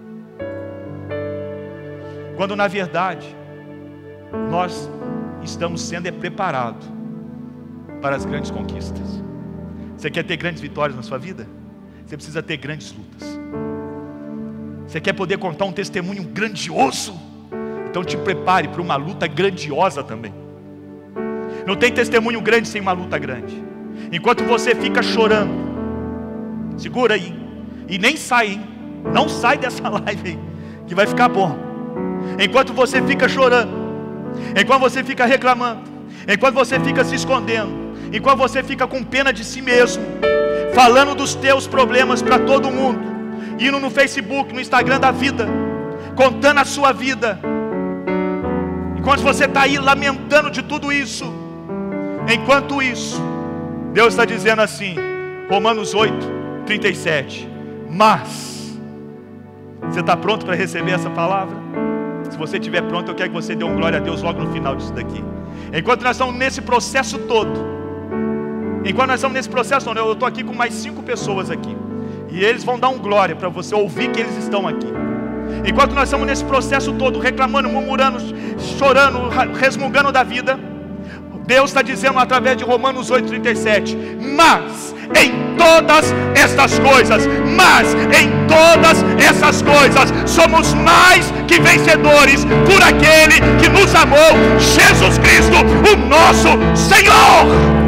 [2.42, 3.36] Quando na verdade,
[4.50, 4.90] nós
[5.44, 6.90] estamos sendo é preparados
[8.02, 9.24] para as grandes conquistas.
[9.96, 11.48] Você quer ter grandes vitórias na sua vida?
[12.04, 13.40] Você precisa ter grandes lutas.
[14.88, 17.14] Você quer poder contar um testemunho grandioso?
[17.88, 20.34] Então te prepare para uma luta grandiosa também.
[21.68, 23.56] Não tem testemunho grande sem uma luta grande.
[24.12, 25.54] Enquanto você fica chorando,
[26.76, 27.36] segura aí.
[27.88, 28.62] E nem sai, hein?
[29.14, 30.40] Não sai dessa live aí,
[30.88, 31.71] que vai ficar bom.
[32.40, 33.72] Enquanto você fica chorando,
[34.60, 35.82] enquanto você fica reclamando,
[36.28, 37.72] enquanto você fica se escondendo,
[38.14, 40.04] enquanto você fica com pena de si mesmo,
[40.74, 43.02] falando dos teus problemas para todo mundo,
[43.60, 45.48] indo no Facebook, no Instagram da vida,
[46.16, 47.40] contando a sua vida,
[48.98, 51.32] enquanto você está aí lamentando de tudo isso,
[52.32, 53.22] enquanto isso,
[53.94, 54.96] Deus está dizendo assim,
[55.50, 56.16] Romanos 8,
[56.66, 57.50] 37,
[57.90, 58.80] mas,
[59.90, 61.58] você está pronto para receber essa palavra?
[62.32, 64.52] Se você estiver pronto, eu quero que você dê um glória a Deus logo no
[64.52, 65.24] final disso daqui.
[65.72, 67.72] Enquanto nós estamos nesse processo todo,
[68.84, 71.76] Enquanto nós estamos nesse processo, eu estou aqui com mais cinco pessoas aqui.
[72.30, 74.88] E eles vão dar um glória para você ouvir que eles estão aqui.
[75.68, 78.18] Enquanto nós estamos nesse processo todo, reclamando, murmurando,
[78.80, 80.58] chorando, resmungando da vida,
[81.52, 89.04] Deus está dizendo através de Romanos 8,37: Mas em todas estas coisas, mas em todas
[89.20, 95.58] essas coisas, somos mais que vencedores por aquele que nos amou, Jesus Cristo,
[95.92, 97.82] o nosso Senhor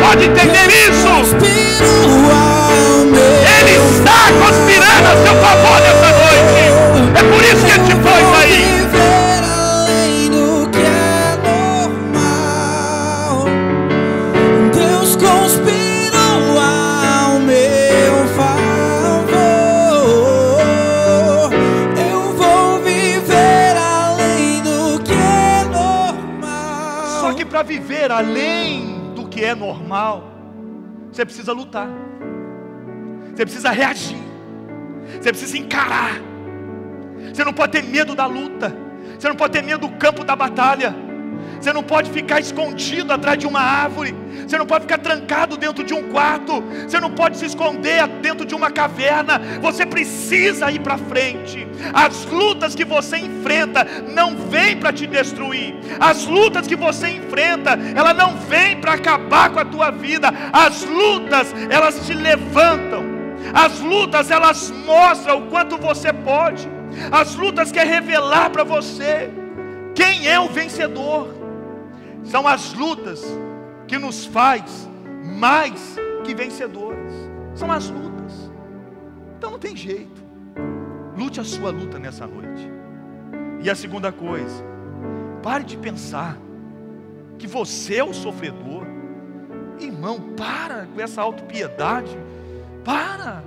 [0.00, 1.36] pode entender isso.
[3.60, 6.62] Ele está conspirando a seu favor nessa noite.
[7.14, 9.01] É por isso que ele te pôs aí.
[27.62, 28.92] Para viver além
[29.32, 30.30] que é normal,
[31.10, 31.88] você precisa lutar,
[33.34, 34.18] você precisa reagir,
[35.18, 36.20] você precisa encarar.
[37.32, 38.76] Você não pode ter medo da luta,
[39.18, 40.94] você não pode ter medo do campo da batalha.
[41.62, 44.12] Você não pode ficar escondido atrás de uma árvore.
[44.44, 46.60] Você não pode ficar trancado dentro de um quarto.
[46.60, 49.40] Você não pode se esconder dentro de uma caverna.
[49.60, 51.64] Você precisa ir para frente.
[51.94, 55.76] As lutas que você enfrenta não vêm para te destruir.
[56.00, 60.34] As lutas que você enfrenta, ela não vem para acabar com a tua vida.
[60.52, 63.04] As lutas, elas te levantam.
[63.54, 66.68] As lutas, elas mostram o quanto você pode.
[67.12, 69.30] As lutas quer revelar para você
[69.94, 71.41] Quem é o vencedor?
[72.24, 73.22] São as lutas
[73.86, 74.88] que nos faz
[75.38, 77.12] mais que vencedores.
[77.54, 78.50] São as lutas.
[79.36, 80.22] Então não tem jeito.
[81.16, 82.70] Lute a sua luta nessa noite.
[83.62, 84.64] E a segunda coisa,
[85.42, 86.36] pare de pensar
[87.38, 88.86] que você é o sofredor.
[89.78, 92.16] Irmão, para com essa autopiedade.
[92.84, 93.42] Para.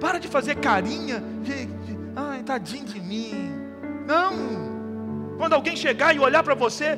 [0.00, 1.22] Para de fazer carinha.
[1.42, 1.68] De,
[2.14, 3.52] Ai, tadinho de mim.
[4.06, 4.71] Não.
[5.42, 6.88] Quando alguém chegar e olhar para você,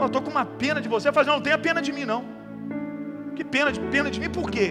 [0.00, 2.22] eu estou com uma pena de você, fazer não tenha pena de mim não.
[3.34, 4.66] Que pena de pena de mim por quê?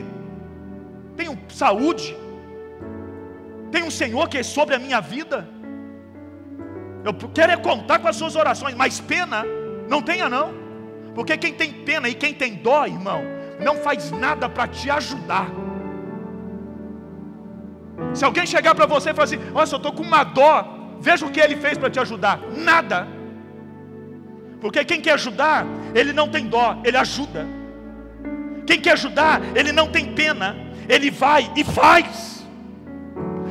[1.17, 2.15] Tenho saúde.
[3.69, 5.45] Tem um Senhor que é sobre a minha vida.
[7.03, 9.43] Eu quero é contar com as suas orações, mas pena
[9.89, 10.53] não tenha não.
[11.13, 13.23] Porque quem tem pena e quem tem dó, irmão,
[13.59, 15.49] não faz nada para te ajudar.
[18.13, 21.25] Se alguém chegar para você e falar assim: Nossa, eu estou com uma dó, veja
[21.25, 22.39] o que ele fez para te ajudar.
[22.55, 23.05] Nada.
[24.61, 27.45] Porque quem quer ajudar, ele não tem dó, ele ajuda.
[28.65, 30.55] Quem quer ajudar, ele não tem pena,
[30.87, 32.47] ele vai e faz.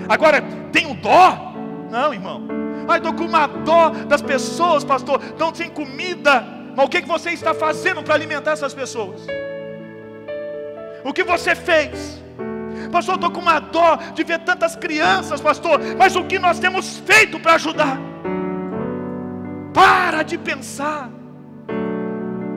[0.09, 0.41] Agora,
[0.73, 1.53] tem o dó?
[1.91, 2.49] Não, irmão.
[2.89, 6.43] Ai, estou com uma dó das pessoas, pastor, não tem comida.
[6.75, 9.27] Mas o que, que você está fazendo para alimentar essas pessoas?
[11.05, 12.22] O que você fez?
[12.93, 15.81] Pastor, estou com uma dó de ver tantas crianças, pastor.
[15.99, 17.99] Mas o que nós temos feito para ajudar?
[19.73, 21.11] Para de pensar.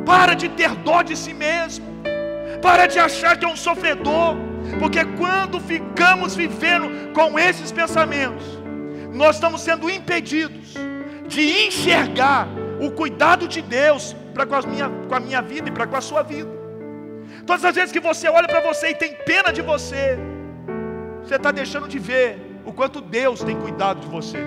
[0.05, 1.85] Para de ter dó de si mesmo.
[2.61, 4.35] Para de achar que é um sofredor.
[4.77, 8.45] Porque quando ficamos vivendo com esses pensamentos,
[9.13, 10.73] nós estamos sendo impedidos
[11.27, 12.47] de enxergar
[12.81, 14.57] o cuidado de Deus para com,
[15.07, 16.54] com a minha vida e para com a sua vida.
[17.45, 20.17] Todas as vezes que você olha para você e tem pena de você,
[21.23, 24.39] você está deixando de ver o quanto Deus tem cuidado de você.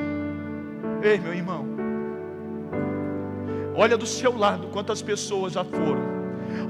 [1.03, 1.65] Ei, meu irmão,
[3.77, 6.18] olha do seu lado quantas pessoas já foram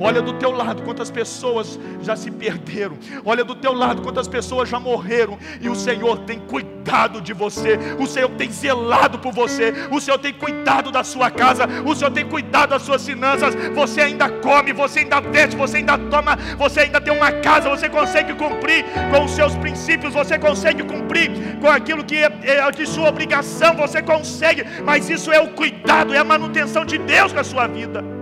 [0.01, 2.97] Olha do teu lado quantas pessoas já se perderam.
[3.25, 5.39] Olha do teu lado quantas pessoas já morreram.
[5.61, 7.79] E o Senhor tem cuidado de você.
[7.99, 9.73] O Senhor tem zelado por você.
[9.91, 11.67] O Senhor tem cuidado da sua casa.
[11.85, 13.55] O Senhor tem cuidado das suas finanças.
[13.75, 17.69] Você ainda come, você ainda veste, você ainda toma, você ainda tem uma casa.
[17.69, 20.15] Você consegue cumprir com os seus princípios.
[20.15, 23.75] Você consegue cumprir com aquilo que é, é de sua obrigação.
[23.77, 24.65] Você consegue.
[24.85, 28.18] Mas isso é o cuidado, é a manutenção de Deus na sua vida.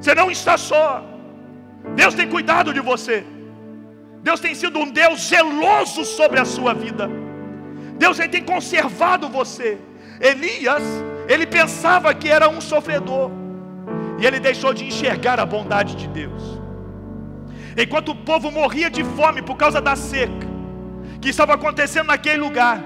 [0.00, 1.04] Você não está só.
[1.94, 3.24] Deus tem cuidado de você.
[4.22, 7.08] Deus tem sido um Deus zeloso sobre a sua vida.
[7.98, 9.78] Deus tem conservado você.
[10.20, 10.82] Elias,
[11.28, 13.30] ele pensava que era um sofredor.
[14.18, 16.60] E ele deixou de enxergar a bondade de Deus.
[17.76, 20.48] Enquanto o povo morria de fome por causa da seca
[21.20, 22.82] que estava acontecendo naquele lugar,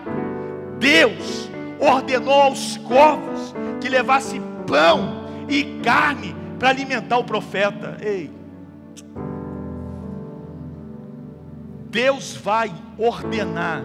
[0.78, 1.48] Deus
[1.80, 7.98] ordenou aos corvos que levasse pão e carne para alimentar o profeta.
[8.00, 8.30] Ei,
[11.90, 13.82] Deus vai ordenar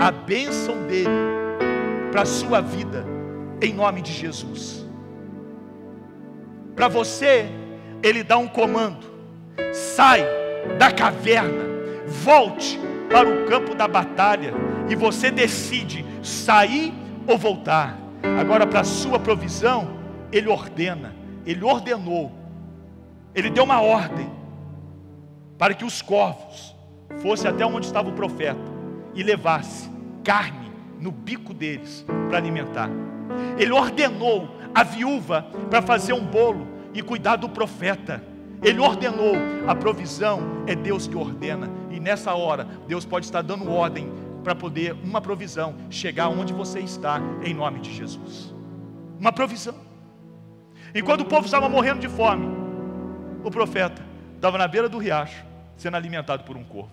[0.00, 1.10] a bênção dele
[2.10, 3.04] para a sua vida,
[3.60, 4.88] em nome de Jesus.
[6.74, 7.46] Para você,
[8.02, 9.06] ele dá um comando:
[9.74, 10.24] sai
[10.78, 11.62] da caverna,
[12.06, 12.80] volte
[13.10, 14.54] para o campo da batalha,
[14.88, 16.94] e você decide sair
[17.26, 17.98] ou voltar.
[18.40, 19.98] Agora, para a sua provisão,
[20.32, 22.32] ele ordena ele ordenou,
[23.34, 24.30] ele deu uma ordem
[25.58, 26.74] para que os corvos
[27.20, 28.60] fossem até onde estava o profeta
[29.14, 29.90] e levasse
[30.22, 32.90] carne no bico deles para alimentar.
[33.58, 38.22] Ele ordenou a viúva para fazer um bolo e cuidar do profeta.
[38.62, 39.34] Ele ordenou,
[39.66, 44.10] a provisão é Deus que ordena, e nessa hora Deus pode estar dando ordem
[44.42, 48.54] para poder uma provisão chegar onde você está, em nome de Jesus.
[49.18, 49.74] Uma provisão.
[50.94, 52.46] Enquanto o povo estava morrendo de fome,
[53.42, 54.00] o profeta
[54.36, 55.44] estava na beira do riacho,
[55.76, 56.92] sendo alimentado por um corvo.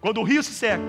[0.00, 0.82] Quando o rio se seca,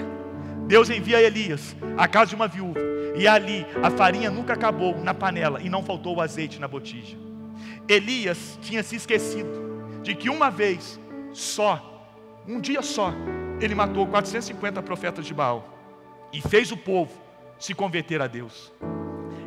[0.67, 2.79] Deus envia Elias à casa de uma viúva,
[3.15, 7.17] e ali a farinha nunca acabou na panela e não faltou o azeite na botija.
[7.89, 10.99] Elias tinha se esquecido de que uma vez
[11.33, 12.07] só,
[12.47, 13.13] um dia só,
[13.59, 15.67] ele matou 450 profetas de Baal
[16.31, 17.11] e fez o povo
[17.59, 18.71] se converter a Deus.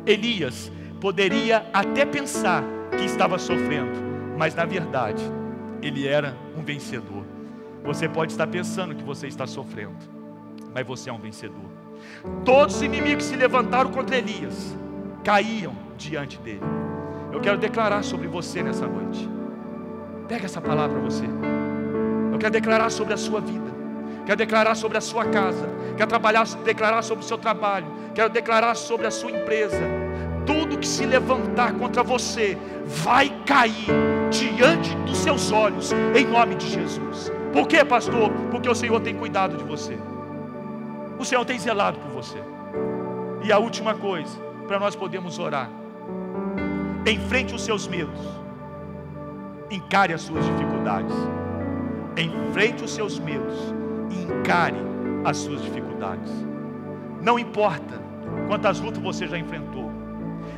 [0.05, 2.63] Elias poderia até pensar
[2.97, 3.91] que estava sofrendo,
[4.37, 5.23] mas na verdade,
[5.81, 7.25] ele era um vencedor.
[7.83, 9.97] Você pode estar pensando que você está sofrendo,
[10.73, 11.69] mas você é um vencedor.
[12.45, 14.77] Todos os inimigos se levantaram contra Elias
[15.23, 16.61] caíam diante dele.
[17.31, 19.27] Eu quero declarar sobre você nessa noite.
[20.27, 21.25] Pega essa palavra para você.
[22.31, 23.71] Eu quero declarar sobre a sua vida.
[24.25, 25.67] Quero declarar sobre a sua casa.
[25.97, 29.79] Quero trabalhar, declarar sobre o seu trabalho quero declarar sobre a sua empresa.
[30.45, 33.87] Tudo que se levantar contra você vai cair
[34.29, 37.31] diante dos seus olhos, em nome de Jesus.
[37.53, 38.31] Por quê, pastor?
[38.49, 39.97] Porque o Senhor tem cuidado de você,
[41.19, 42.37] o Senhor tem zelado por você.
[43.43, 45.69] E a última coisa, para nós podermos orar,
[47.05, 48.19] enfrente os seus medos,
[49.69, 51.15] encare as suas dificuldades,
[52.17, 53.73] enfrente os seus medos
[54.09, 54.77] e encare
[55.25, 56.31] as suas dificuldades.
[57.21, 58.01] Não importa
[58.47, 59.90] quantas lutas você já enfrentou,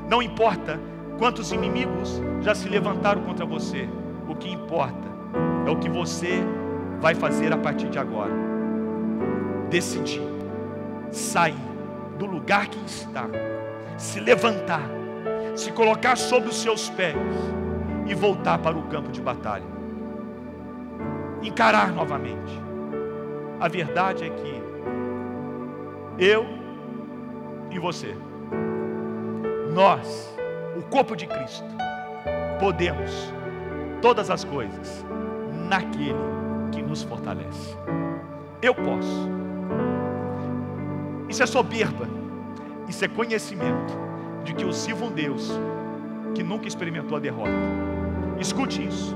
[0.10, 0.80] não importa
[1.18, 3.88] quantos inimigos já se levantaram contra você,
[4.28, 5.08] o que importa
[5.66, 6.44] é o que você
[7.00, 8.34] vai fazer a partir de agora.
[9.70, 10.22] Decidir
[11.12, 11.56] sair
[12.18, 13.28] do lugar que está,
[13.98, 14.90] se levantar,
[15.56, 17.16] se colocar sobre os seus pés
[18.08, 19.66] e voltar para o campo de batalha.
[21.42, 22.62] Encarar novamente.
[23.60, 24.64] A verdade é que
[26.18, 26.46] eu
[27.72, 28.16] e você,
[29.74, 30.32] nós,
[30.78, 31.66] o corpo de Cristo,
[32.60, 33.12] podemos
[34.02, 35.04] todas as coisas
[35.68, 36.16] naquele
[36.72, 37.76] que nos fortalece.
[38.62, 39.30] Eu posso.
[41.28, 42.08] Isso é soberba.
[42.88, 43.94] Isso é conhecimento
[44.44, 45.52] de que eu sirvo um Deus
[46.36, 47.52] que nunca experimentou a derrota.
[48.40, 49.16] Escute isso.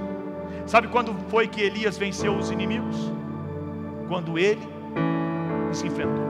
[0.66, 3.12] Sabe quando foi que Elias venceu os inimigos?
[4.08, 4.68] Quando ele
[5.70, 6.28] os enfrentou.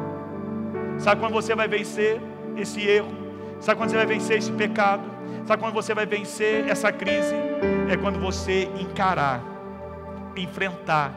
[0.97, 2.21] Sabe quando você vai vencer
[2.55, 3.26] esse erro?
[3.59, 5.03] Sabe quando você vai vencer esse pecado?
[5.45, 7.33] Sabe quando você vai vencer essa crise?
[7.89, 9.41] É quando você encarar,
[10.35, 11.13] enfrentar,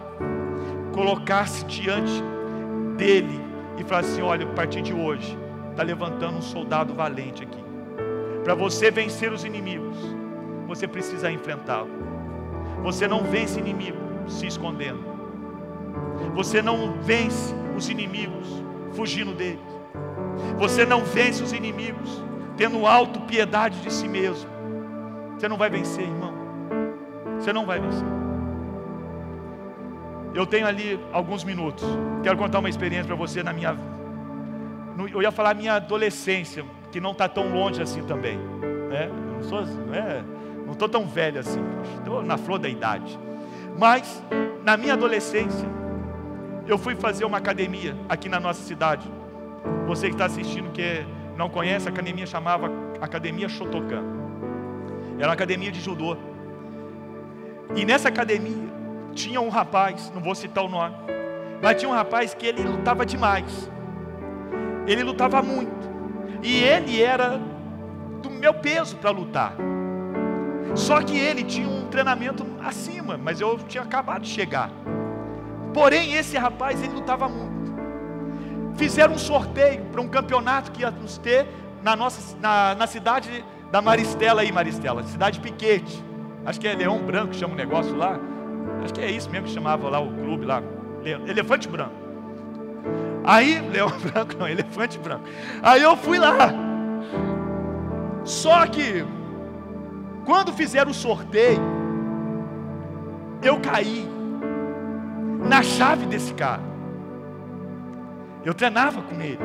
[0.92, 2.22] colocar-se diante
[2.96, 3.40] dele
[3.78, 5.36] e falar assim: olha, a partir de hoje,
[5.70, 7.62] está levantando um soldado valente aqui.
[8.44, 9.96] Para você vencer os inimigos,
[10.66, 11.90] você precisa enfrentá-lo.
[12.82, 15.04] Você não vence inimigo se escondendo.
[16.34, 18.48] Você não vence os inimigos
[18.92, 19.60] fugindo deles.
[20.58, 22.22] Você não vence os inimigos
[22.60, 24.46] tendo auto piedade de si mesmo.
[25.34, 26.34] Você não vai vencer, irmão.
[27.38, 28.06] Você não vai vencer.
[30.34, 31.82] Eu tenho ali alguns minutos.
[32.22, 33.74] Quero contar uma experiência para você na minha.
[35.10, 38.36] Eu ia falar minha adolescência, que não está tão longe assim também.
[38.36, 39.10] Né?
[39.32, 40.22] Não sou, não é,
[40.66, 41.64] não estou tão velho assim.
[41.96, 43.18] Estou na flor da idade.
[43.78, 44.22] Mas
[44.62, 45.66] na minha adolescência,
[46.66, 49.10] eu fui fazer uma academia aqui na nossa cidade.
[49.86, 51.06] Você que está assistindo que
[51.40, 54.04] não conhece, a academia chamava Academia Shotokan.
[55.16, 56.14] Era uma academia de judô.
[57.74, 58.68] E nessa academia
[59.14, 60.94] tinha um rapaz, não vou citar o nome,
[61.62, 63.70] mas tinha um rapaz que ele lutava demais.
[64.86, 65.88] Ele lutava muito.
[66.42, 67.40] E ele era
[68.20, 69.54] do meu peso para lutar.
[70.74, 74.70] Só que ele tinha um treinamento acima, mas eu tinha acabado de chegar.
[75.72, 77.49] Porém, esse rapaz, ele lutava muito.
[78.80, 81.46] Fizeram um sorteio para um campeonato que ia nos ter
[81.82, 86.02] na, nossa, na, na cidade da Maristela aí, Maristela, cidade Piquete.
[86.46, 88.18] Acho que é Leão Branco, chama o negócio lá.
[88.82, 90.62] Acho que é isso mesmo que chamava lá o clube lá.
[91.04, 91.92] Elefante Branco.
[93.22, 95.24] Aí, Leão Branco não, Elefante Branco.
[95.62, 96.50] Aí eu fui lá.
[98.24, 99.04] Só que,
[100.24, 101.60] quando fizeram o sorteio,
[103.42, 104.08] eu caí
[105.46, 106.69] na chave desse cara.
[108.44, 109.38] Eu treinava com ele.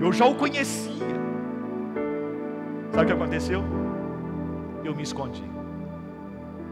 [0.00, 0.92] Eu já o conhecia.
[2.90, 3.62] Sabe o que aconteceu?
[4.84, 5.44] Eu me escondi.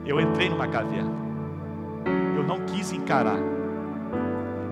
[0.04, 1.10] Eu entrei numa caverna.
[2.36, 3.38] Eu não quis encarar.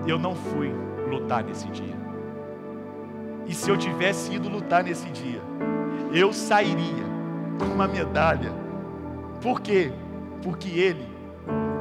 [0.05, 0.71] Eu não fui
[1.09, 1.99] lutar nesse dia.
[3.47, 5.41] E se eu tivesse ido lutar nesse dia,
[6.13, 7.03] eu sairia
[7.59, 8.51] com uma medalha.
[9.41, 9.91] Por quê?
[10.43, 11.07] Porque ele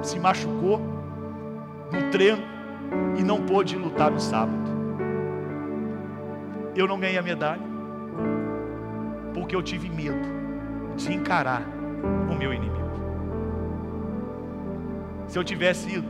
[0.02, 0.80] se machucou
[1.92, 2.42] no treino
[3.18, 4.70] e não pôde lutar no sábado.
[6.74, 7.62] Eu não ganhei a medalha
[9.34, 10.18] porque eu tive medo
[10.96, 11.62] de encarar
[12.30, 12.80] o meu inimigo.
[15.26, 16.08] Se eu tivesse ido,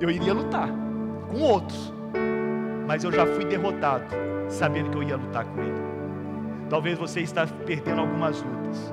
[0.00, 0.68] eu iria lutar
[1.28, 1.92] com outros,
[2.86, 4.04] mas eu já fui derrotado,
[4.48, 5.88] sabendo que eu ia lutar com ele.
[6.68, 8.92] Talvez você está perdendo algumas lutas,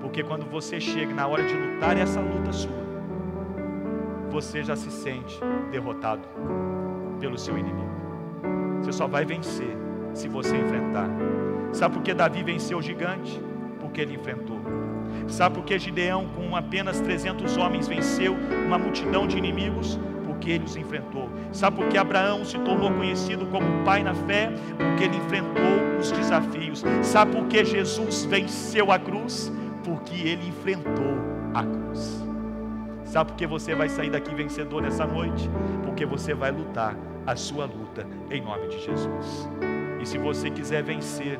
[0.00, 2.79] porque quando você chega na hora de lutar essa luta sua,
[4.30, 5.38] você já se sente
[5.70, 6.22] derrotado
[7.18, 7.90] pelo seu inimigo.
[8.80, 9.76] Você só vai vencer
[10.14, 11.08] se você enfrentar.
[11.72, 13.40] Sabe por que Davi venceu o gigante?
[13.80, 14.60] Porque ele enfrentou.
[15.28, 19.98] Sabe por que Gideão, com apenas 300 homens, venceu uma multidão de inimigos?
[20.24, 21.28] Porque ele os enfrentou.
[21.52, 24.50] Sabe por que Abraão se tornou conhecido como pai na fé?
[24.76, 26.82] Porque ele enfrentou os desafios.
[27.02, 29.52] Sabe por que Jesus venceu a cruz?
[29.84, 31.18] Porque ele enfrentou
[31.54, 32.29] a cruz.
[33.10, 35.50] Sabe por que você vai sair daqui vencedor nessa noite?
[35.82, 36.96] Porque você vai lutar
[37.26, 39.48] a sua luta em nome de Jesus.
[40.00, 41.36] E se você quiser vencer,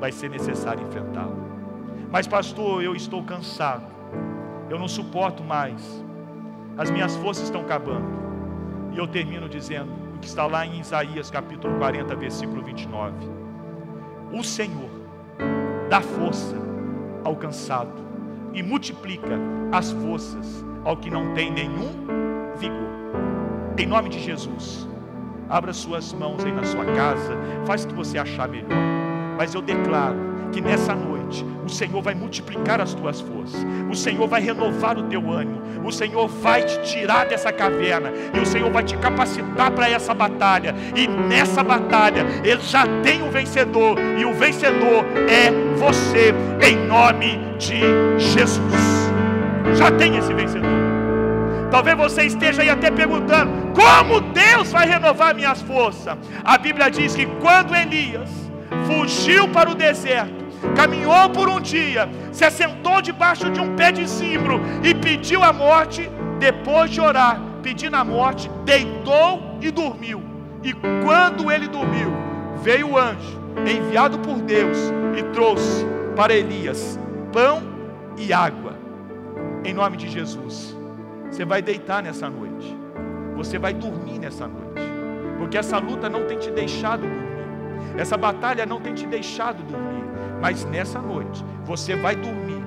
[0.00, 1.36] vai ser necessário enfrentá-lo.
[2.10, 3.86] Mas, pastor, eu estou cansado,
[4.68, 6.04] eu não suporto mais,
[6.76, 8.08] as minhas forças estão acabando.
[8.92, 13.14] E eu termino dizendo o que está lá em Isaías capítulo 40, versículo 29.
[14.32, 14.90] O Senhor
[15.88, 16.56] dá força
[17.22, 18.03] ao cansado
[18.54, 19.38] e multiplica
[19.72, 22.06] as forças ao que não tem nenhum
[22.56, 22.84] vigor.
[23.76, 24.88] Em nome de Jesus,
[25.48, 27.36] abra suas mãos aí na sua casa,
[27.66, 28.68] faz o que você achar melhor.
[29.36, 34.28] Mas eu declaro que nessa noite o Senhor vai multiplicar as tuas forças, o Senhor
[34.28, 38.70] vai renovar o teu ânimo, o Senhor vai te tirar dessa caverna e o Senhor
[38.70, 40.72] vai te capacitar para essa batalha.
[40.94, 46.32] E nessa batalha ele já tem o vencedor e o vencedor é você,
[46.64, 47.80] em nome de
[48.16, 49.10] Jesus.
[49.74, 50.70] Já tem esse vencedor.
[51.68, 56.16] Talvez você esteja aí até perguntando: como Deus vai renovar minhas forças?
[56.44, 58.30] A Bíblia diz que quando Elias
[58.86, 60.43] fugiu para o deserto,
[60.74, 65.52] caminhou por um dia, se assentou debaixo de um pé de zimbro e pediu a
[65.52, 70.22] morte, depois de orar, pedindo a morte, deitou e dormiu.
[70.62, 70.72] E
[71.04, 72.12] quando ele dormiu,
[72.62, 74.78] veio o anjo, enviado por Deus,
[75.16, 75.86] e trouxe
[76.16, 76.98] para Elias
[77.32, 77.62] pão
[78.16, 78.74] e água.
[79.64, 80.76] Em nome de Jesus.
[81.30, 82.76] Você vai deitar nessa noite.
[83.34, 84.82] Você vai dormir nessa noite.
[85.36, 87.98] Porque essa luta não tem te deixado dormir.
[87.98, 90.03] Essa batalha não tem te deixado dormir.
[90.44, 92.62] Mas nessa noite, você vai dormir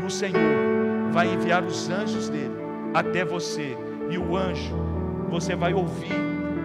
[0.00, 2.54] e o Senhor vai enviar os anjos dele
[2.94, 3.76] até você.
[4.08, 4.74] E o anjo,
[5.28, 6.16] você vai ouvir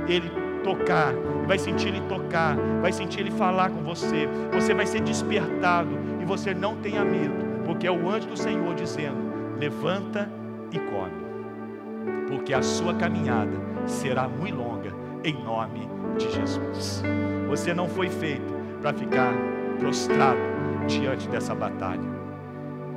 [0.08, 0.32] ele
[0.64, 1.14] tocar,
[1.46, 4.26] vai sentir ele tocar, vai sentir ele falar com você.
[4.54, 5.90] Você vai ser despertado
[6.22, 10.32] e você não tenha medo, porque é o anjo do Senhor dizendo: levanta
[10.72, 13.52] e come, porque a sua caminhada
[13.86, 14.94] será muito longa,
[15.26, 17.04] em nome de Jesus.
[17.50, 19.34] Você não foi feito para ficar
[19.78, 20.53] prostrado
[20.88, 22.24] diante dessa batalha.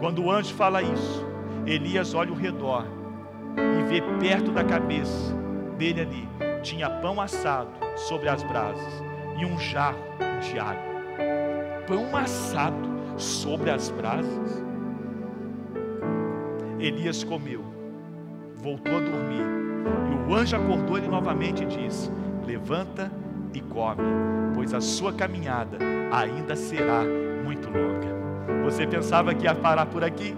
[0.01, 1.27] Quando o anjo fala isso,
[1.67, 2.85] Elias olha ao redor
[3.57, 5.35] e vê perto da cabeça
[5.79, 9.05] dele ali tinha pão assado sobre as brasas
[9.39, 9.99] e um jarro
[10.41, 10.97] de água.
[11.87, 14.65] Pão assado sobre as brasas.
[16.81, 17.65] Elias comeu,
[18.57, 19.47] voltou a dormir,
[20.11, 22.11] e o anjo acordou ele novamente e disse:
[22.45, 23.13] Levanta
[23.55, 24.03] e come,
[24.55, 25.79] pois a sua caminhada
[26.13, 27.03] ainda será
[27.47, 28.65] muito longa.
[28.65, 30.37] Você pensava que ia parar por aqui?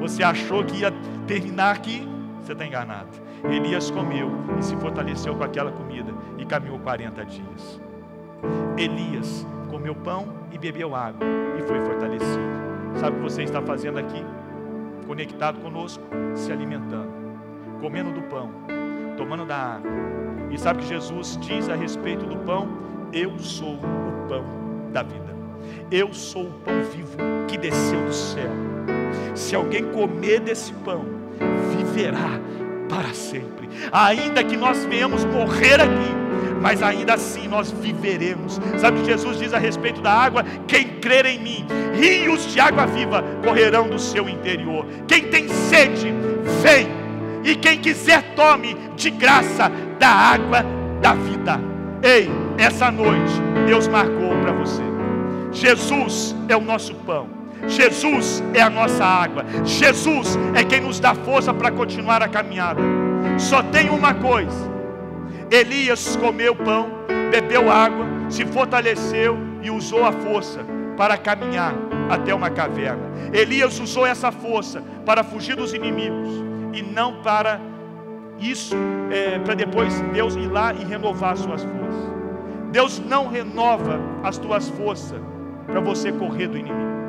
[0.00, 0.90] Você achou que ia
[1.26, 2.08] terminar aqui?
[2.40, 3.10] Você está enganado.
[3.44, 7.80] Elias comeu e se fortaleceu com aquela comida e caminhou 40 dias.
[8.78, 11.26] Elias comeu pão e bebeu água
[11.58, 12.40] e foi fortalecido.
[12.96, 14.24] Sabe o que você está fazendo aqui?
[15.06, 16.02] Conectado conosco,
[16.34, 17.12] se alimentando,
[17.80, 18.50] comendo do pão,
[19.18, 19.90] tomando da água.
[20.50, 22.68] E sabe que Jesus diz a respeito do pão?
[23.12, 24.44] Eu sou o pão
[24.90, 25.31] da vida.
[25.90, 27.16] Eu sou o pão vivo
[27.48, 28.50] que desceu do céu.
[29.34, 31.04] Se alguém comer desse pão,
[31.76, 32.40] viverá
[32.88, 33.68] para sempre.
[33.90, 36.12] Ainda que nós venhamos morrer aqui,
[36.60, 38.60] mas ainda assim nós viveremos.
[38.78, 40.44] Sabe Jesus diz a respeito da água?
[40.66, 44.86] Quem crer em mim, rios de água viva correrão do seu interior.
[45.08, 46.12] Quem tem sede,
[46.62, 46.88] vem.
[47.44, 50.64] E quem quiser, tome de graça da água
[51.00, 51.60] da vida.
[52.02, 53.32] Ei, essa noite
[53.66, 54.31] Deus marcou.
[55.52, 57.28] Jesus é o nosso pão.
[57.68, 59.44] Jesus é a nossa água.
[59.64, 62.80] Jesus é quem nos dá força para continuar a caminhada.
[63.38, 64.70] Só tem uma coisa:
[65.50, 66.88] Elias comeu pão,
[67.30, 70.60] bebeu água, se fortaleceu e usou a força
[70.96, 71.74] para caminhar
[72.10, 73.10] até uma caverna.
[73.32, 76.28] Elias usou essa força para fugir dos inimigos
[76.72, 77.60] e não para
[78.38, 78.74] isso,
[79.10, 82.12] é, para depois Deus ir lá e renovar as suas forças.
[82.72, 85.20] Deus não renova as tuas forças
[85.66, 87.02] para você correr do inimigo.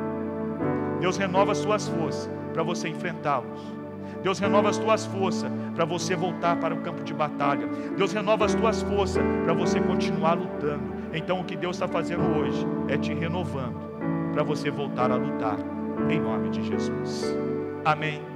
[1.00, 3.60] Deus renova as suas forças para você enfrentá-los.
[4.22, 7.66] Deus renova as tuas forças para você voltar para o campo de batalha.
[7.96, 10.94] Deus renova as tuas forças para você continuar lutando.
[11.12, 13.76] Então o que Deus está fazendo hoje é te renovando
[14.32, 15.58] para você voltar a lutar
[16.08, 17.36] em nome de Jesus.
[17.84, 18.33] Amém.